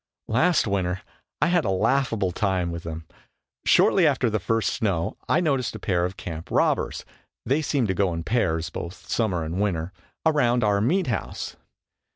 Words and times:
Last 0.27 0.65
winter 0.65 1.01
I 1.43 1.47
had 1.49 1.63
a 1.63 1.69
laughable 1.69 2.31
time 2.31 2.71
with 2.71 2.81
them. 2.81 3.05
Shortly 3.67 4.07
after 4.07 4.31
the 4.31 4.39
first 4.39 4.73
snow 4.73 5.15
I 5.29 5.39
noticed 5.41 5.75
a 5.75 5.79
pair 5.79 6.05
of 6.05 6.17
camp 6.17 6.49
robbers 6.49 7.05
they 7.45 7.61
seem 7.61 7.85
to 7.85 7.93
go 7.93 8.11
in 8.11 8.23
pairs 8.23 8.71
both 8.71 9.07
summer 9.07 9.43
and 9.43 9.61
winter 9.61 9.93
around 10.25 10.63
our 10.63 10.81
meat 10.81 11.05
house. 11.05 11.55